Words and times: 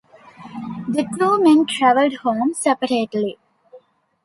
The 0.87 1.05
two 1.15 1.43
men 1.43 1.67
traveled 1.67 2.15
home 2.15 2.55
separately. 2.55 3.37